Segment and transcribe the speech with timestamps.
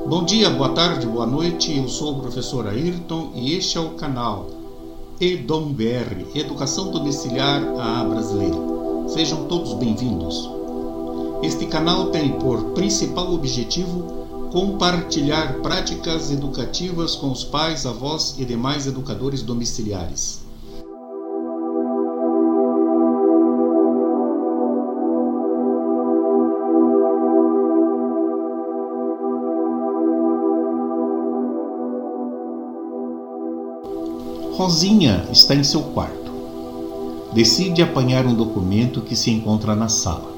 [0.00, 1.76] Bom dia, boa tarde, boa noite.
[1.76, 4.50] Eu sou o professor Ayrton e este é o canal
[5.20, 8.56] EDOM-BR, Educação Domiciliar à Brasileira.
[9.06, 10.50] Sejam todos bem-vindos.
[11.42, 18.86] Este canal tem por principal objetivo compartilhar práticas educativas com os pais, avós e demais
[18.88, 20.41] educadores domiciliares.
[34.62, 36.30] Rosinha está em seu quarto.
[37.34, 40.32] Decide apanhar um documento que se encontra na sala.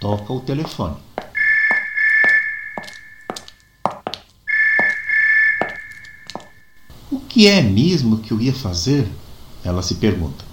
[0.00, 0.96] Toca o telefone.
[7.08, 9.08] O que é mesmo que eu ia fazer?
[9.64, 10.51] Ela se pergunta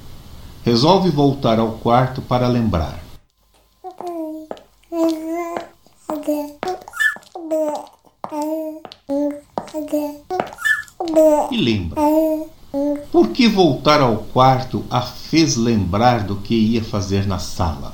[0.70, 3.00] resolve voltar ao quarto para lembrar.
[11.52, 12.00] E lembra.
[13.12, 17.92] Por que voltar ao quarto a fez lembrar do que ia fazer na sala?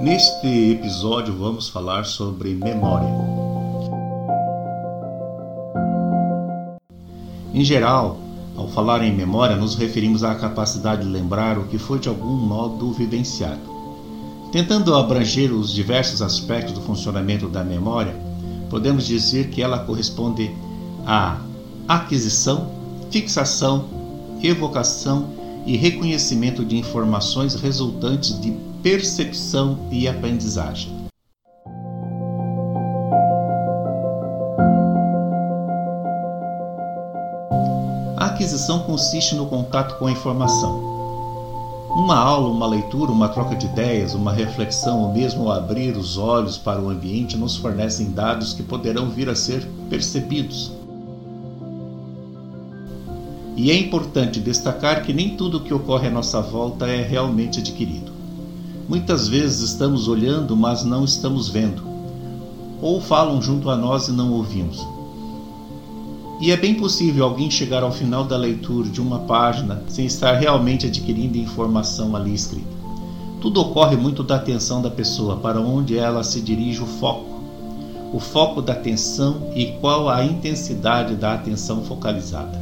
[0.00, 3.37] Neste episódio vamos falar sobre memória.
[7.58, 8.20] Em geral,
[8.56, 12.36] ao falar em memória, nos referimos à capacidade de lembrar o que foi de algum
[12.36, 13.58] modo vivenciado.
[14.52, 18.14] Tentando abranger os diversos aspectos do funcionamento da memória,
[18.70, 20.52] podemos dizer que ela corresponde
[21.04, 21.40] à
[21.88, 22.70] aquisição,
[23.10, 23.86] fixação,
[24.40, 25.30] evocação
[25.66, 28.52] e reconhecimento de informações resultantes de
[28.84, 30.97] percepção e aprendizagem.
[38.58, 40.82] Aquisição consiste no contato com a informação.
[41.90, 46.58] Uma aula, uma leitura, uma troca de ideias, uma reflexão ou mesmo abrir os olhos
[46.58, 50.72] para o ambiente nos fornecem dados que poderão vir a ser percebidos.
[53.56, 57.60] E é importante destacar que nem tudo o que ocorre à nossa volta é realmente
[57.60, 58.10] adquirido.
[58.88, 61.82] Muitas vezes estamos olhando, mas não estamos vendo.
[62.82, 64.97] Ou falam junto a nós e não ouvimos.
[66.40, 70.34] E é bem possível alguém chegar ao final da leitura de uma página sem estar
[70.34, 72.78] realmente adquirindo informação ali escrita.
[73.40, 77.26] Tudo ocorre muito da atenção da pessoa, para onde ela se dirige o foco.
[78.12, 82.60] O foco da atenção e qual a intensidade da atenção focalizada.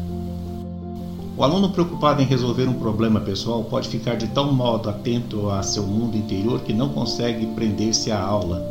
[1.36, 5.62] O aluno preocupado em resolver um problema pessoal pode ficar de tal modo atento a
[5.62, 8.66] seu mundo interior que não consegue prender-se à aula.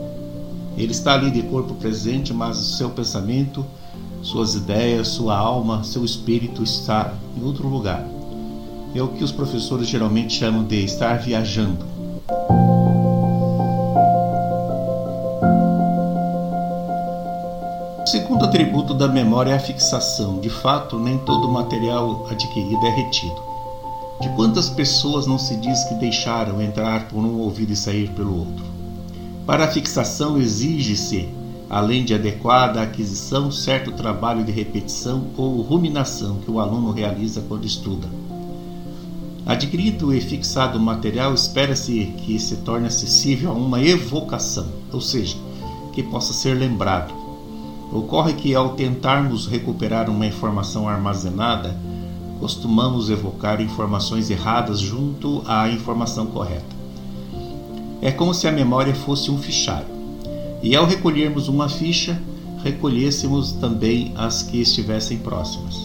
[0.76, 3.64] Ele está ali de corpo presente, mas o seu pensamento
[4.26, 8.04] suas ideias, sua alma, seu espírito está em outro lugar.
[8.96, 11.86] É o que os professores geralmente chamam de estar viajando.
[18.02, 20.40] O segundo atributo da memória é a fixação.
[20.40, 23.40] De fato, nem todo o material adquirido é retido.
[24.20, 28.40] De quantas pessoas não se diz que deixaram entrar por um ouvido e sair pelo
[28.40, 28.66] outro?
[29.46, 31.30] Para a fixação exige-se
[31.76, 37.66] além de adequada aquisição, certo trabalho de repetição ou ruminação que o aluno realiza quando
[37.66, 38.08] estuda.
[39.46, 45.36] Adquirido e fixado o material, espera-se que se torne acessível a uma evocação, ou seja,
[45.92, 47.14] que possa ser lembrado.
[47.92, 51.76] Ocorre que, ao tentarmos recuperar uma informação armazenada,
[52.40, 56.74] costumamos evocar informações erradas junto à informação correta.
[58.02, 59.95] É como se a memória fosse um fichário.
[60.66, 62.20] E ao recolhermos uma ficha,
[62.64, 65.76] recolhêssemos também as que estivessem próximas.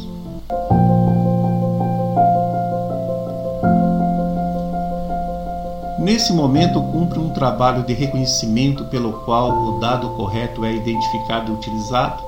[5.98, 11.54] Nesse momento, cumpre um trabalho de reconhecimento pelo qual o dado correto é identificado e
[11.56, 12.22] utilizado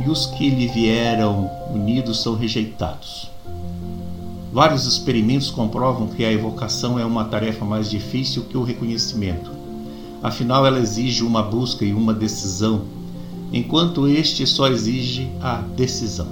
[0.00, 3.28] e os que lhe vieram unidos são rejeitados.
[4.52, 9.57] Vários experimentos comprovam que a evocação é uma tarefa mais difícil que o reconhecimento
[10.22, 12.82] Afinal, ela exige uma busca e uma decisão,
[13.52, 16.26] enquanto este só exige a decisão.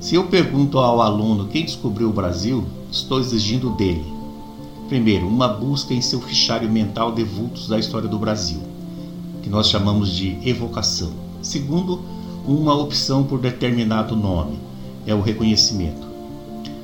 [0.00, 4.04] Se eu pergunto ao aluno quem descobriu o Brasil, estou exigindo dele,
[4.88, 8.60] primeiro, uma busca em seu fichário mental de vultos da história do Brasil,
[9.42, 11.10] que nós chamamos de evocação.
[11.40, 12.02] Segundo,
[12.46, 14.58] uma opção por determinado nome,
[15.06, 16.13] é o reconhecimento.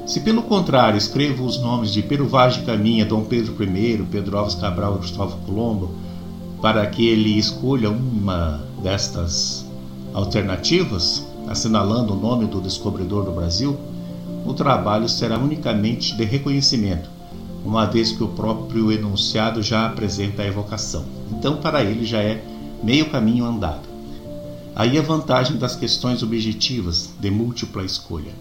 [0.07, 4.39] Se pelo contrário escrevo os nomes de Pero Vaz de Caminha, Dom Pedro I, Pedro
[4.39, 5.91] Alves Cabral e Cristóvão Colombo,
[6.61, 9.65] para que ele escolha uma destas
[10.13, 13.79] alternativas, assinalando o nome do descobridor do Brasil,
[14.45, 17.09] o trabalho será unicamente de reconhecimento,
[17.65, 21.05] uma vez que o próprio enunciado já apresenta a evocação.
[21.31, 22.43] Então, para ele já é
[22.83, 23.89] meio caminho andado.
[24.75, 28.33] Aí a vantagem das questões objetivas de múltipla escolha.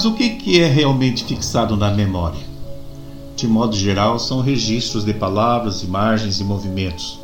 [0.00, 2.40] Mas o que é realmente fixado na memória?
[3.36, 7.20] De modo geral, são registros de palavras, imagens e movimentos.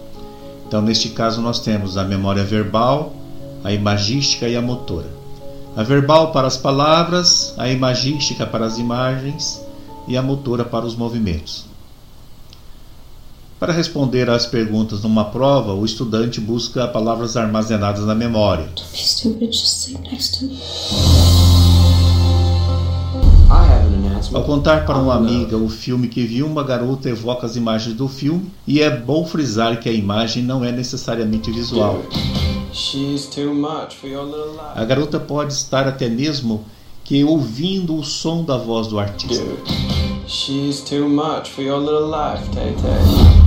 [0.69, 3.15] Então, neste caso, nós temos a memória verbal,
[3.65, 5.09] a imagística e a motora.
[5.75, 9.59] A verbal para as palavras, a imagística para as imagens
[10.07, 11.65] e a motora para os movimentos.
[13.59, 18.69] Para responder às perguntas numa prova, o estudante busca palavras armazenadas na memória.
[24.33, 28.09] Ao contar para uma amiga o filme que viu, uma garota evoca as imagens do
[28.09, 32.03] filme e é bom frisar que a imagem não é necessariamente visual.
[34.75, 36.65] A garota pode estar até mesmo
[37.05, 39.45] que ouvindo o som da voz do artista.
[40.27, 43.47] She's too much for your little life, Tay Tay.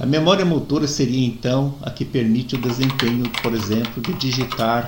[0.00, 4.84] A memória motora seria então a que permite o desempenho, por exemplo, de digitar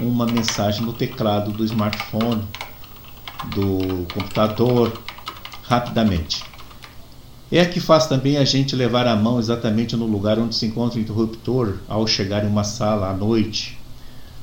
[0.00, 2.42] uma mensagem no teclado do smartphone,
[3.54, 5.00] do computador,
[5.62, 6.44] rapidamente.
[7.50, 10.66] É a que faz também a gente levar a mão exatamente no lugar onde se
[10.66, 13.78] encontra o interruptor ao chegar em uma sala à noite,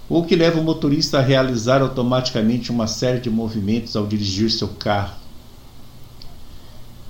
[0.10, 4.70] ou que leva o motorista a realizar automaticamente uma série de movimentos ao dirigir seu
[4.70, 5.16] carro.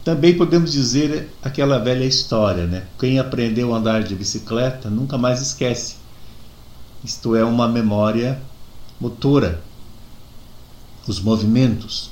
[0.04, 2.84] Também podemos dizer aquela velha história, né?
[3.00, 5.96] Quem aprendeu a andar de bicicleta nunca mais esquece.
[7.06, 8.42] Isto é uma memória
[9.00, 9.62] motora,
[11.08, 12.10] os movimentos.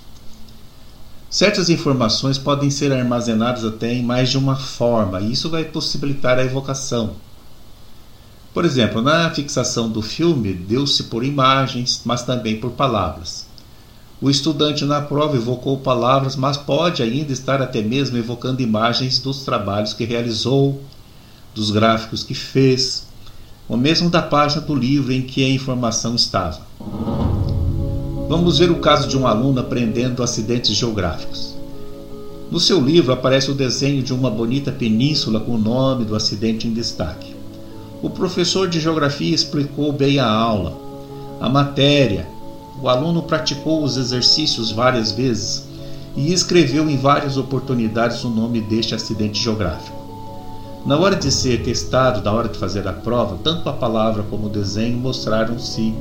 [1.32, 6.38] Certas informações podem ser armazenadas até em mais de uma forma, e isso vai possibilitar
[6.38, 7.16] a evocação.
[8.54, 13.48] Por exemplo, na fixação do filme, deu-se por imagens, mas também por palavras.
[14.22, 19.44] O estudante na prova evocou palavras, mas pode ainda estar até mesmo evocando imagens dos
[19.44, 20.84] trabalhos que realizou,
[21.56, 23.08] dos gráficos que fez,
[23.68, 26.62] ou mesmo da página do livro em que a informação estava.
[28.28, 31.56] Vamos ver o caso de um aluno aprendendo acidentes geográficos.
[32.52, 36.68] No seu livro aparece o desenho de uma bonita península com o nome do acidente
[36.68, 37.34] em destaque.
[38.02, 40.78] O professor de geografia explicou bem a aula,
[41.40, 42.28] a matéria.
[42.82, 45.64] O aluno praticou os exercícios várias vezes
[46.16, 50.03] e escreveu em várias oportunidades o nome deste acidente geográfico.
[50.86, 54.48] Na hora de ser testado, na hora de fazer a prova, tanto a palavra como
[54.48, 55.94] o desenho mostraram-se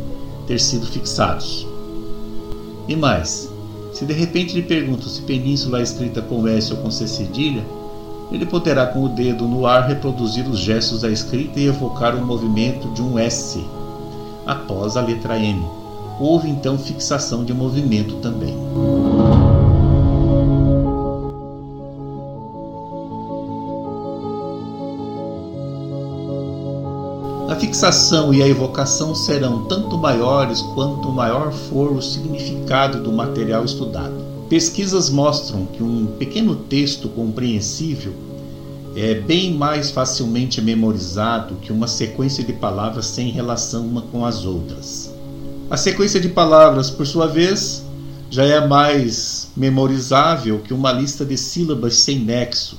[0.45, 1.65] ter sido fixados.
[2.89, 3.49] E mais,
[3.93, 7.65] se de repente lhe perguntam se península é escrita com S ou com C cedilha,
[8.33, 12.27] ele poderá com o dedo no ar reproduzir os gestos da escrita e evocar o
[12.27, 13.65] movimento de um S
[14.45, 15.65] após a letra N.
[16.19, 18.57] Houve então fixação de movimento também.
[27.57, 34.15] Fixação e a evocação serão tanto maiores quanto maior for o significado do material estudado.
[34.49, 38.13] Pesquisas mostram que um pequeno texto compreensível
[38.95, 44.45] é bem mais facilmente memorizado que uma sequência de palavras sem relação uma com as
[44.45, 45.13] outras.
[45.71, 47.83] A sequência de palavras, por sua vez,
[48.31, 52.77] já é mais memorizável que uma lista de sílabas sem nexo,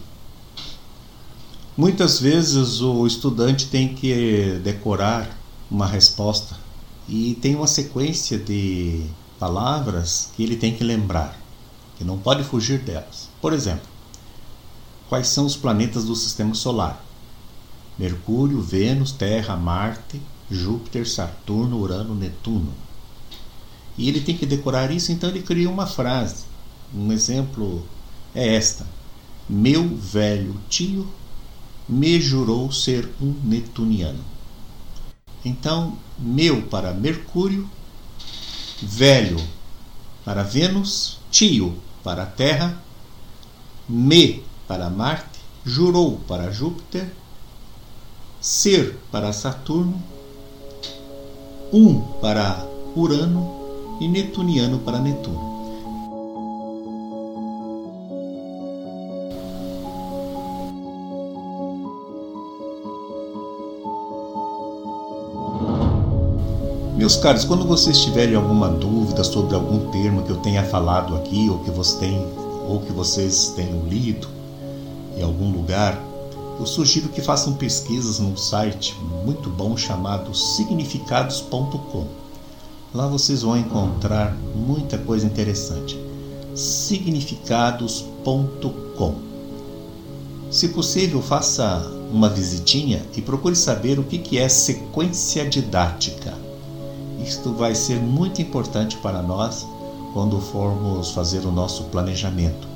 [1.76, 5.36] Muitas vezes o estudante tem que decorar
[5.72, 6.56] uma resposta
[7.10, 9.08] e tem uma sequência de
[9.40, 11.36] palavras que ele tem que lembrar,
[11.98, 13.28] que não pode fugir delas.
[13.42, 13.88] Por exemplo,
[15.10, 17.04] quais são os planetas do sistema solar?
[17.98, 22.72] Mercúrio, Vênus, Terra, Marte, Júpiter, Saturno, Urano, Netuno.
[23.98, 26.46] E ele tem que decorar isso, então ele cria uma frase.
[26.94, 27.84] Um exemplo
[28.36, 28.86] é esta:
[29.50, 31.08] Meu velho tio
[31.88, 34.24] me jurou ser um netuniano.
[35.44, 37.70] Então, meu para Mercúrio,
[38.82, 39.38] velho
[40.24, 42.82] para Vênus, tio para Terra,
[43.88, 47.12] me para Marte, jurou para Júpiter,
[48.40, 50.02] ser para Saturno,
[51.72, 55.53] um para Urano e netuniano para Netuno.
[67.04, 71.50] Meus caros, quando vocês tiverem alguma dúvida sobre algum termo que eu tenha falado aqui
[71.50, 72.26] ou que, você tem,
[72.66, 74.30] ou que vocês tenham lido
[75.18, 76.02] em algum lugar,
[76.58, 78.96] eu sugiro que façam pesquisas num site
[79.26, 82.06] muito bom chamado significados.com.
[82.94, 86.00] Lá vocês vão encontrar muita coisa interessante.
[86.56, 89.16] significados.com.
[90.50, 96.53] Se possível, faça uma visitinha e procure saber o que é sequência didática.
[97.24, 99.66] Isto vai ser muito importante para nós
[100.14, 102.68] quando formos fazer o nosso planejamento.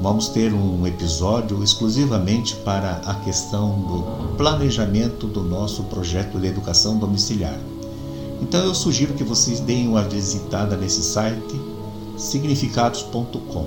[0.00, 6.98] Vamos ter um episódio exclusivamente para a questão do planejamento do nosso projeto de educação
[6.98, 7.58] domiciliar.
[8.40, 11.60] Então eu sugiro que vocês deem uma visitada nesse site
[12.16, 13.66] significados.com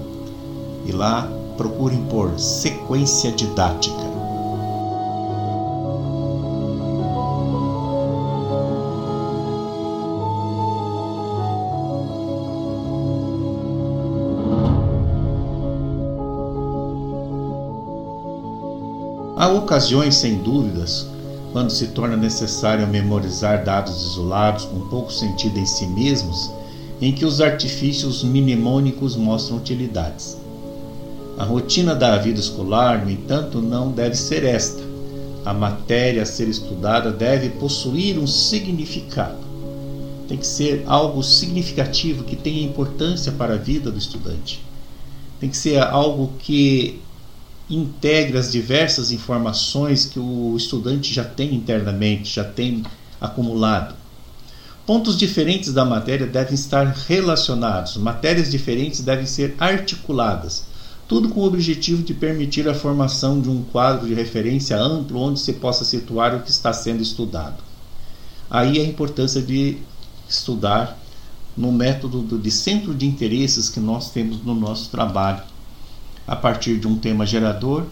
[0.86, 4.11] e lá procurem por sequência didática.
[19.72, 21.08] Ocasiões, sem dúvidas,
[21.54, 26.52] quando se torna necessário memorizar dados isolados com pouco sentido em si mesmos,
[27.02, 30.38] em que os artifícios mnemônicos mostram utilidades.
[31.38, 34.84] A rotina da vida escolar, no entanto, não deve ser esta.
[35.46, 39.40] A matéria a ser estudada deve possuir um significado.
[40.28, 44.62] Tem que ser algo significativo que tenha importância para a vida do estudante.
[45.40, 47.00] Tem que ser algo que
[47.76, 52.84] integre as diversas informações que o estudante já tem internamente, já tem
[53.20, 53.96] acumulado.
[54.86, 60.66] Pontos diferentes da matéria devem estar relacionados, matérias diferentes devem ser articuladas,
[61.08, 65.40] tudo com o objetivo de permitir a formação de um quadro de referência amplo onde
[65.40, 67.64] se possa situar o que está sendo estudado.
[68.50, 69.78] Aí a importância de
[70.28, 70.98] estudar
[71.56, 75.51] no método de centro de interesses que nós temos no nosso trabalho
[76.28, 77.86] a partir de um tema gerador,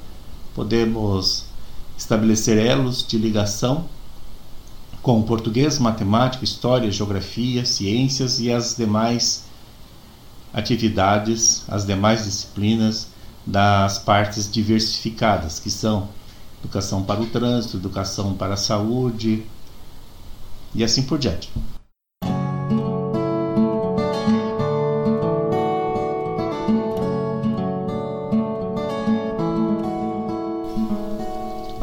[0.53, 1.45] podemos
[1.97, 3.85] estabelecer elos de ligação
[5.01, 9.45] com português, matemática, história, geografia, ciências e as demais
[10.53, 13.07] atividades, as demais disciplinas
[13.45, 16.09] das partes diversificadas, que são
[16.59, 19.45] educação para o trânsito, educação para a saúde
[20.75, 21.49] e assim por diante.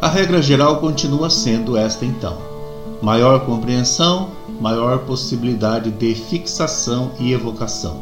[0.07, 2.37] A regra geral continua sendo esta então:
[3.01, 7.97] maior compreensão, maior possibilidade de fixação e evocação.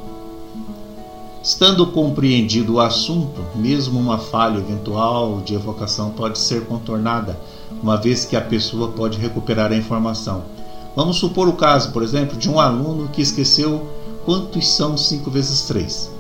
[1.42, 7.40] Estando compreendido o assunto, mesmo uma falha eventual de evocação pode ser contornada,
[7.82, 10.44] uma vez que a pessoa pode recuperar a informação.
[10.96, 13.84] Vamos supor o caso, por exemplo, de um aluno que esqueceu
[14.24, 16.12] quantos são 5 vezes 3.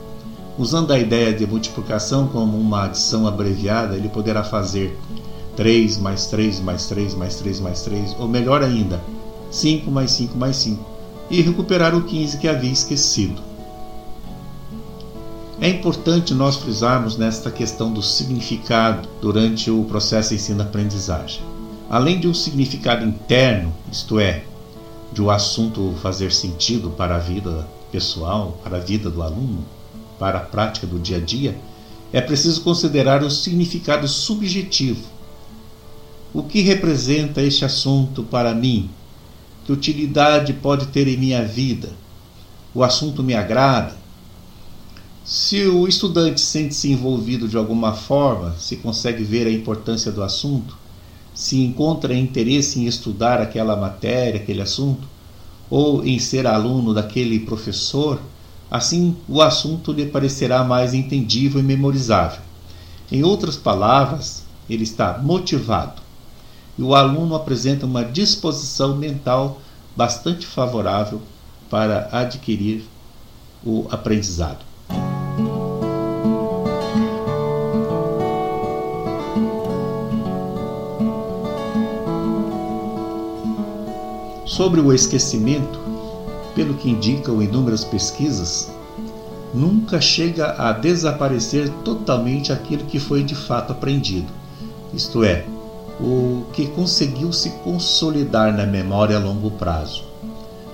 [0.57, 4.97] Usando a ideia de multiplicação como uma adição abreviada, ele poderá fazer
[5.55, 9.01] 3 mais 3 mais 3 mais 3 mais 3, ou melhor ainda,
[9.51, 10.83] 5 mais 5 mais 5,
[11.29, 13.41] e recuperar o 15 que havia esquecido.
[15.59, 21.41] É importante nós frisarmos nesta questão do significado durante o processo ensino-aprendizagem.
[21.89, 24.43] Além de um significado interno, isto é,
[25.13, 29.63] de o assunto fazer sentido para a vida pessoal, para a vida do aluno,
[30.19, 31.57] para a prática do dia a dia,
[32.11, 35.03] é preciso considerar o significado subjetivo,
[36.35, 38.89] o que representa este assunto para mim?
[39.63, 41.93] Que utilidade pode ter em minha vida?
[42.73, 43.95] O assunto me agrada?
[45.23, 50.77] Se o estudante sente-se envolvido de alguma forma, se consegue ver a importância do assunto,
[51.33, 55.07] se encontra interesse em estudar aquela matéria, aquele assunto,
[55.69, 58.19] ou em ser aluno daquele professor,
[58.69, 62.41] assim o assunto lhe parecerá mais entendível e memorizável.
[63.09, 66.04] Em outras palavras, ele está motivado
[66.77, 69.59] e o aluno apresenta uma disposição mental
[69.95, 71.21] bastante favorável
[71.69, 72.83] para adquirir
[73.65, 74.59] o aprendizado.
[84.45, 85.79] Sobre o esquecimento,
[86.53, 88.71] pelo que indicam inúmeras pesquisas,
[89.53, 94.31] nunca chega a desaparecer totalmente aquilo que foi de fato aprendido.
[94.93, 95.45] Isto é,
[95.99, 100.03] o que conseguiu se consolidar na memória a longo prazo.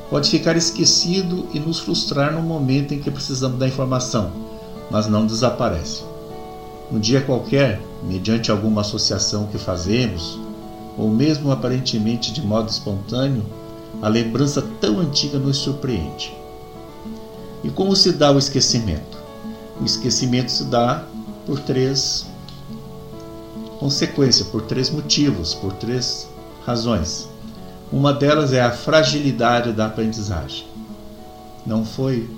[0.09, 4.31] Pode ficar esquecido e nos frustrar no momento em que precisamos da informação,
[4.89, 6.03] mas não desaparece.
[6.91, 10.37] Um dia qualquer, mediante alguma associação que fazemos,
[10.97, 13.45] ou mesmo aparentemente de modo espontâneo,
[14.01, 16.35] A lembrança tão antiga nos surpreende.
[17.63, 19.17] E como se dá o esquecimento?
[19.79, 21.05] O esquecimento se dá
[21.45, 22.25] por três
[23.81, 26.29] consequências, por três motivos, por três
[26.63, 27.27] razões.
[27.91, 30.67] Uma delas é a fragilidade da aprendizagem.
[31.65, 32.29] Não foi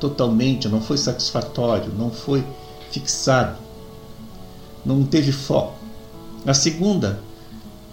[0.00, 2.42] totalmente, não foi satisfatório, não foi
[2.90, 3.58] fixado,
[4.86, 5.74] não teve foco.
[6.46, 7.20] A segunda,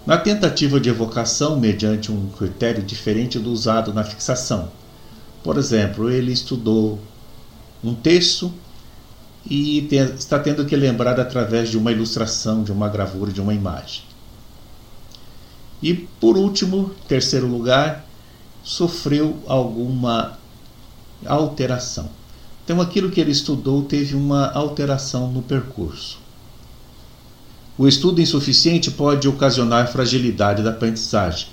[0.05, 4.69] na tentativa de evocação mediante um critério diferente do usado na fixação.
[5.43, 6.99] Por exemplo, ele estudou
[7.83, 8.49] um texto
[9.49, 9.79] e
[10.17, 14.03] está tendo que lembrar através de uma ilustração, de uma gravura, de uma imagem.
[15.81, 18.05] E por último, terceiro lugar,
[18.63, 20.37] sofreu alguma
[21.25, 22.09] alteração.
[22.63, 26.19] Então aquilo que ele estudou teve uma alteração no percurso.
[27.77, 31.47] O estudo insuficiente pode ocasionar fragilidade da aprendizagem.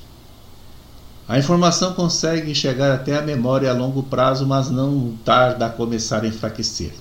[1.26, 6.23] A informação consegue chegar até a memória a longo prazo, mas não tarda a começar
[6.23, 6.92] a enfraquecer.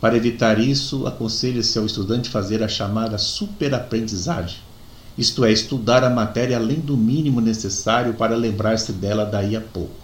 [0.00, 4.58] Para evitar isso, aconselha-se ao estudante fazer a chamada superaprendizagem,
[5.18, 9.94] isto é, estudar a matéria além do mínimo necessário para lembrar-se dela daí a pouco.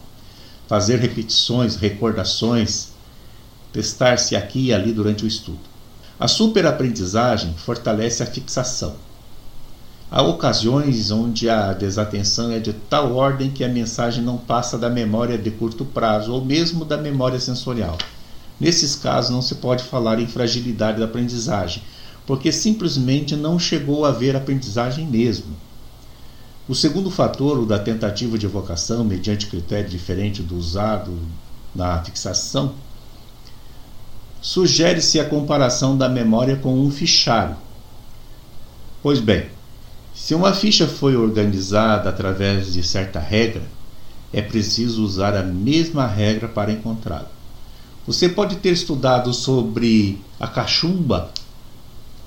[0.68, 2.88] Fazer repetições, recordações,
[3.72, 5.60] testar-se aqui e ali durante o estudo.
[6.20, 8.96] A superaprendizagem fortalece a fixação.
[10.10, 14.90] Há ocasiões onde a desatenção é de tal ordem que a mensagem não passa da
[14.90, 17.96] memória de curto prazo ou mesmo da memória sensorial.
[18.58, 21.82] Nesses casos, não se pode falar em fragilidade da aprendizagem,
[22.26, 25.54] porque simplesmente não chegou a haver aprendizagem mesmo.
[26.68, 31.16] O segundo fator, o da tentativa de evocação mediante critério diferente do usado
[31.74, 32.74] na fixação,
[34.40, 37.56] sugere-se a comparação da memória com um fichário.
[39.02, 39.46] Pois bem,
[40.14, 43.62] se uma ficha foi organizada através de certa regra,
[44.32, 47.35] é preciso usar a mesma regra para encontrá-la.
[48.06, 51.32] Você pode ter estudado sobre a cachumba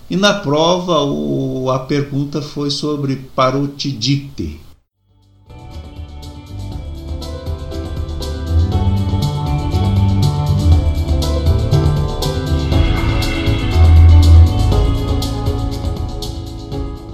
[0.10, 4.60] e na prova o, a pergunta foi sobre parotidite.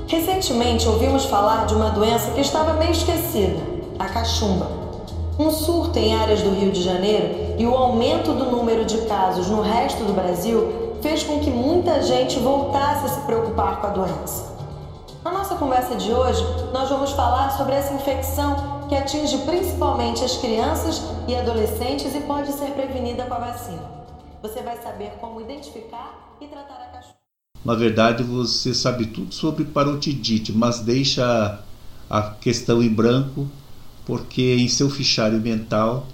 [0.08, 3.62] Recentemente ouvimos falar de uma doença que estava meio esquecida,
[4.00, 4.95] a cachumba.
[5.38, 9.48] Um surto em áreas do Rio de Janeiro e o aumento do número de casos
[9.50, 13.90] no resto do Brasil fez com que muita gente voltasse a se preocupar com a
[13.90, 14.56] doença.
[15.26, 20.38] Na nossa conversa de hoje, nós vamos falar sobre essa infecção que atinge principalmente as
[20.38, 23.84] crianças e adolescentes e pode ser prevenida com a vacina.
[24.42, 27.16] Você vai saber como identificar e tratar a cachumba.
[27.66, 31.60] Na verdade, você sabe tudo sobre parotidite, mas deixa
[32.10, 33.50] a questão em branco
[34.06, 36.08] porque em seu fichário mental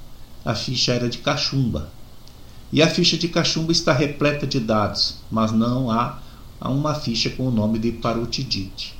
[0.43, 1.89] a ficha era de cachumba.
[2.71, 6.19] E a ficha de cachumba está repleta de dados, mas não há
[6.61, 8.97] uma ficha com o nome de parotidite.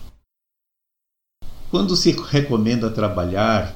[1.70, 3.74] Quando se recomenda trabalhar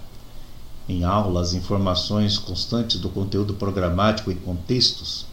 [0.88, 5.26] em aulas informações constantes do conteúdo programático em contextos,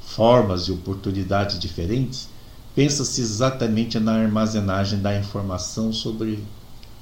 [0.00, 2.28] formas e oportunidades diferentes,
[2.74, 6.42] pensa-se exatamente na armazenagem da informação sobre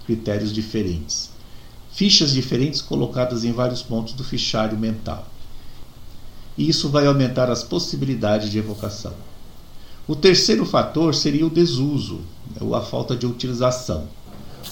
[0.05, 1.36] critérios diferentes
[1.97, 5.27] fichas diferentes colocadas em vários pontos do fichário mental.
[6.57, 9.15] E isso vai aumentar as possibilidades de evocação.
[10.07, 12.21] O terceiro fator seria o desuso,
[12.61, 14.09] ou a falta de utilização.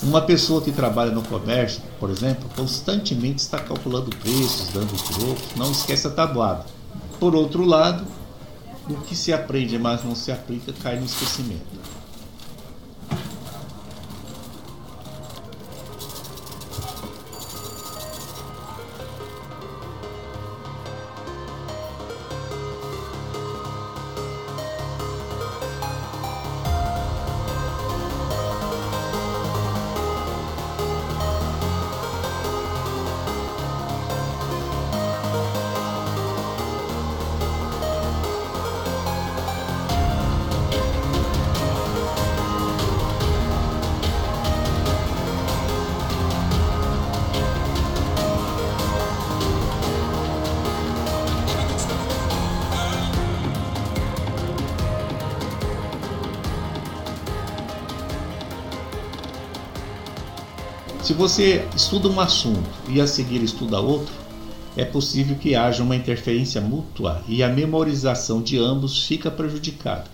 [0.02, 5.72] Uma pessoa que trabalha no comércio, por exemplo, constantemente está calculando preços, dando trocos, não
[5.72, 6.66] esquece a tabuada.
[7.18, 8.04] Por outro lado,
[8.86, 11.93] o que se aprende, mas não se aplica, cai no esquecimento.
[61.14, 64.12] Se você estuda um assunto e a seguir estuda outro,
[64.76, 70.06] é possível que haja uma interferência mútua e a memorização de ambos fica prejudicada.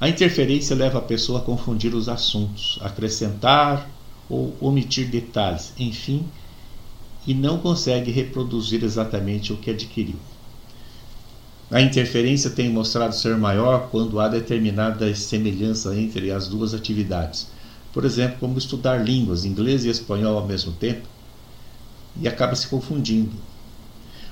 [0.00, 3.86] A interferência leva a pessoa a confundir os assuntos, acrescentar
[4.30, 6.24] ou omitir detalhes, enfim,
[7.26, 10.16] e não consegue reproduzir exatamente o que adquiriu.
[11.70, 17.59] A interferência tem mostrado ser maior quando há determinada semelhança entre as duas atividades.
[17.92, 21.08] Por exemplo, como estudar línguas, inglês e espanhol ao mesmo tempo,
[22.20, 23.36] e acaba se confundindo.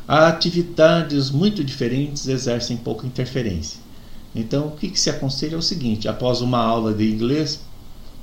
[0.06, 3.80] Há atividades muito diferentes exercem pouca interferência.
[4.34, 7.60] Então, o que, que se aconselha é o seguinte: após uma aula de inglês,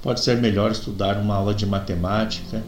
[0.02, 2.64] pode ser melhor estudar uma aula de matemática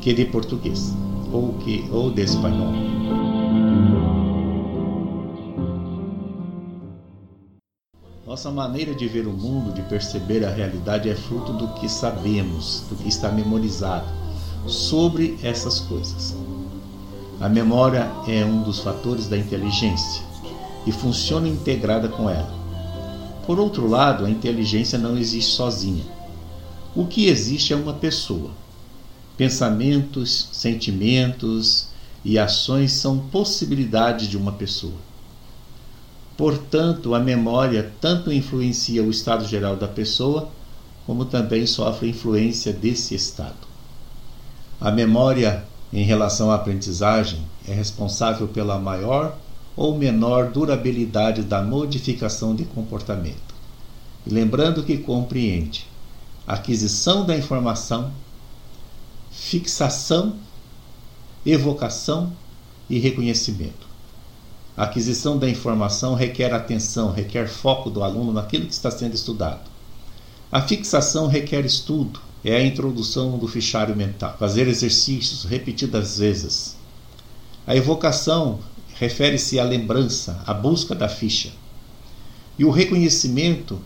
[0.00, 0.92] que de português
[1.32, 3.15] ou, que, ou de espanhol.
[8.36, 12.82] Nossa maneira de ver o mundo, de perceber a realidade, é fruto do que sabemos,
[12.86, 14.04] do que está memorizado
[14.66, 16.36] sobre essas coisas.
[17.40, 20.22] A memória é um dos fatores da inteligência
[20.86, 22.52] e funciona integrada com ela.
[23.46, 26.04] Por outro lado, a inteligência não existe sozinha.
[26.94, 28.50] O que existe é uma pessoa.
[29.38, 31.86] Pensamentos, sentimentos
[32.22, 35.15] e ações são possibilidades de uma pessoa.
[36.36, 40.50] Portanto, a memória tanto influencia o estado geral da pessoa,
[41.06, 43.66] como também sofre influência desse estado.
[44.78, 49.38] A memória, em relação à aprendizagem, é responsável pela maior
[49.74, 53.54] ou menor durabilidade da modificação de comportamento.
[54.26, 55.86] E lembrando que compreende
[56.46, 58.12] aquisição da informação,
[59.30, 60.36] fixação,
[61.44, 62.32] evocação
[62.90, 63.85] e reconhecimento.
[64.76, 69.70] A aquisição da informação requer atenção, requer foco do aluno naquilo que está sendo estudado.
[70.52, 76.76] A fixação requer estudo, é a introdução do fichário mental, fazer exercícios repetidas vezes.
[77.66, 78.60] A evocação
[78.94, 81.50] refere-se à lembrança, à busca da ficha.
[82.58, 83.80] E o reconhecimento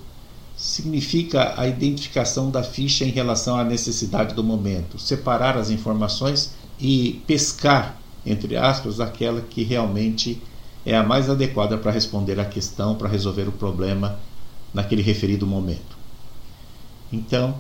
[0.57, 7.23] significa a identificação da ficha em relação à necessidade do momento, separar as informações e
[7.27, 10.43] pescar, entre aspas, aquela que realmente
[10.85, 14.19] é a mais adequada para responder à questão, para resolver o problema
[14.73, 15.99] naquele referido momento.
[17.13, 17.57] Então,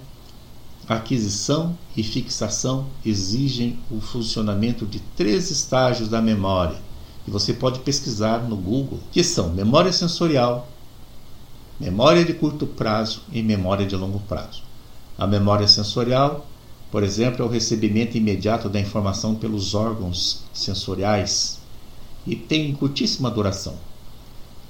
[0.88, 6.76] aquisição e fixação exigem o funcionamento de três estágios da memória,
[7.24, 10.68] que você pode pesquisar no Google, que são memória sensorial,
[11.78, 14.62] memória de curto prazo e memória de longo prazo.
[15.18, 16.46] A memória sensorial,
[16.90, 21.59] por exemplo, é o recebimento imediato da informação pelos órgãos sensoriais,
[22.30, 23.74] e tem curtíssima duração.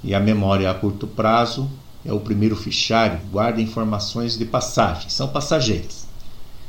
[0.03, 1.69] E a memória a curto prazo
[2.03, 6.07] é o primeiro fichário, guarda informações de passagem, são passageiras.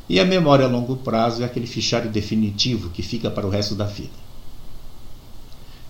[0.07, 3.75] E a memória a longo prazo é aquele fichário definitivo que fica para o resto
[3.75, 4.13] da vida.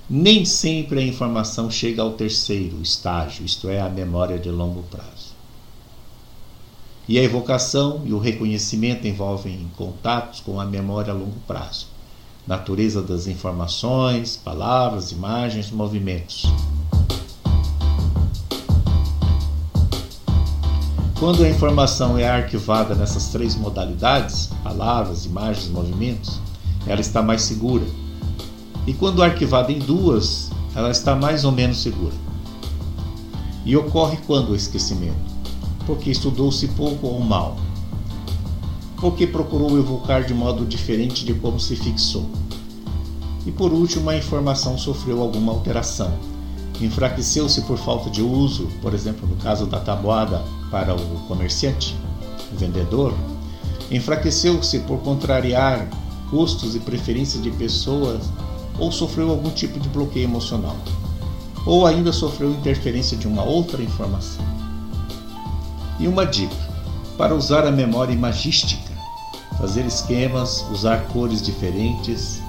[0.09, 5.33] Nem sempre a informação chega ao terceiro estágio, isto é, a memória de longo prazo.
[7.09, 11.92] E a evocação e o reconhecimento envolvem contatos com a memória a longo prazo
[12.47, 16.45] natureza das informações, palavras, imagens, movimentos.
[21.19, 26.41] Quando a informação é arquivada nessas três modalidades, palavras, imagens, movimentos,
[26.85, 27.85] ela está mais segura.
[28.89, 32.15] E quando arquivada em duas, ela está mais ou menos segura.
[33.65, 35.15] E ocorre quando o esquecimento?
[35.87, 37.57] Porque estudou-se pouco ou mal,
[39.03, 42.25] porque procurou evocar de modo diferente de como se fixou.
[43.45, 46.13] E por último, a informação sofreu alguma alteração.
[46.81, 51.97] Enfraqueceu-se por falta de uso, por exemplo, no caso da tabuada para o comerciante,
[52.55, 53.13] o vendedor.
[53.91, 55.89] Enfraqueceu-se por contrariar
[56.31, 58.31] gostos e preferências de pessoas
[58.79, 60.77] ou sofreu algum tipo de bloqueio emocional.
[61.67, 64.45] Ou ainda sofreu interferência de uma outra informação.
[65.99, 66.55] E uma dica:
[67.19, 68.92] para usar a memória imagística,
[69.63, 72.43] fazer esquemas, usar cores diferentes,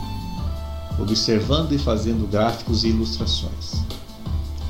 [0.99, 3.83] observando e fazendo gráficos e ilustrações.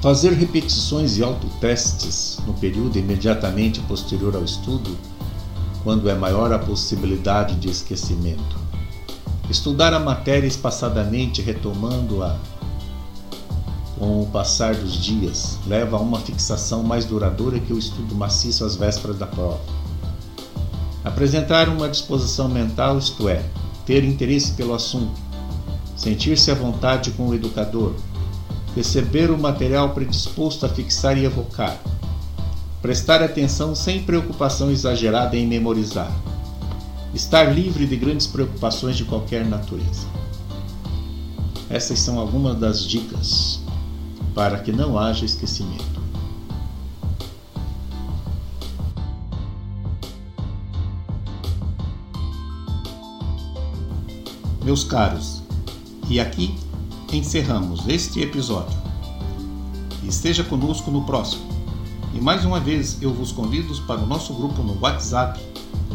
[0.02, 4.94] Fazer repetições e autotestes no período imediatamente posterior ao estudo,
[5.86, 8.60] quando é maior a possibilidade de esquecimento.
[9.50, 12.38] Estudar a matéria espaçadamente, retomando-a
[13.98, 18.66] com o passar dos dias, leva a uma fixação mais duradoura que o estudo maciço
[18.66, 19.62] às vésperas da prova.
[21.04, 23.44] Apresentar uma disposição mental, isto é,
[23.86, 25.20] ter interesse pelo assunto,
[25.98, 27.94] sentir-se à vontade com o educador,
[28.76, 31.78] receber o material predisposto a fixar e evocar,
[32.82, 36.12] prestar atenção sem preocupação exagerada em memorizar,
[37.14, 40.08] estar livre de grandes preocupações de qualquer natureza.
[41.70, 43.60] Essas são algumas das dicas
[44.34, 45.93] para que não haja esquecimento.
[54.64, 55.44] Meus caros,
[56.10, 56.56] e aqui
[57.12, 58.78] encerramos este episódio.
[60.04, 61.44] Esteja conosco no próximo.
[62.14, 65.38] E mais uma vez eu vos convido para o nosso grupo no WhatsApp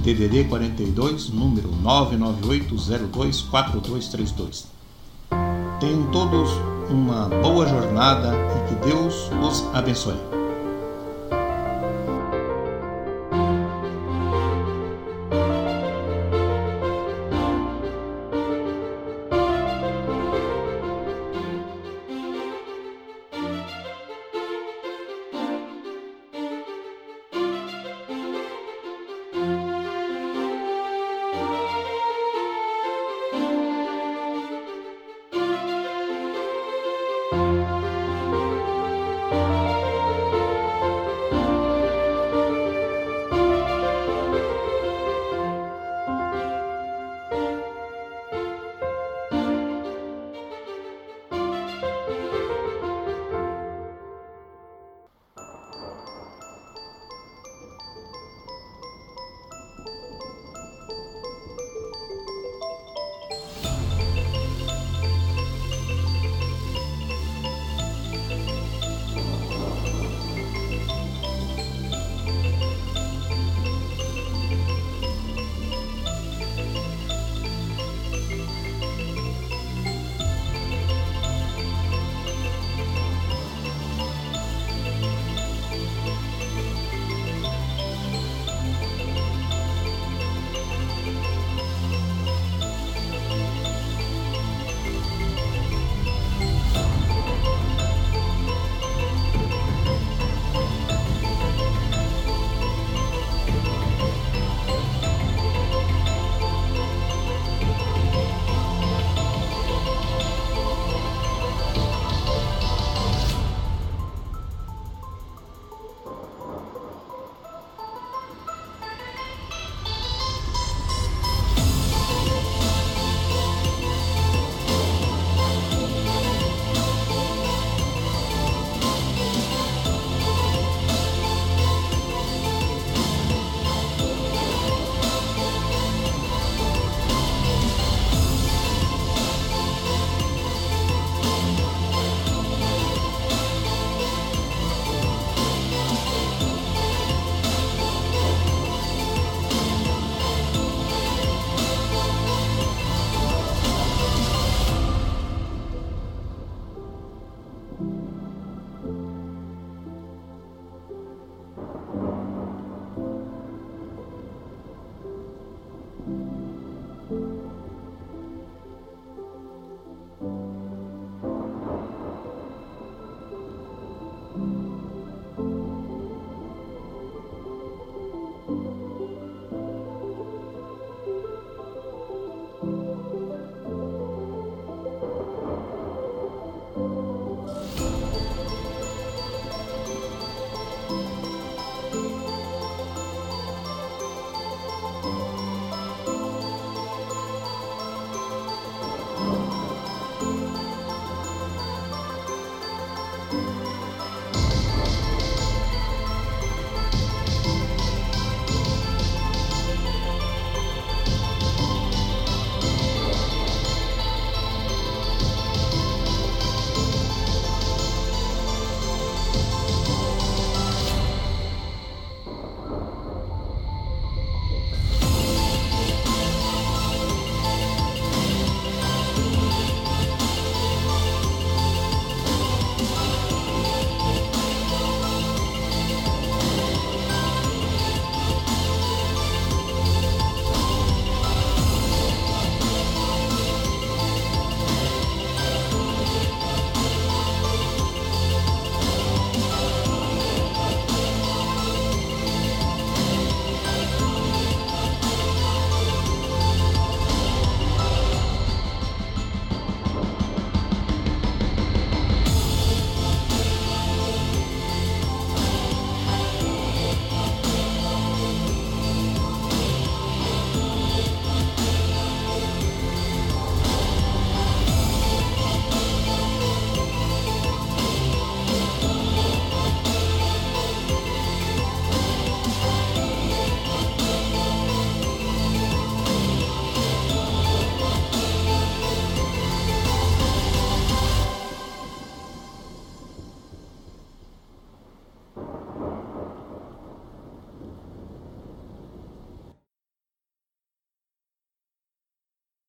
[0.02, 4.66] DDD 42, número 998024232.
[5.80, 6.50] Tenham todos
[6.90, 10.37] uma boa jornada e que Deus os abençoe.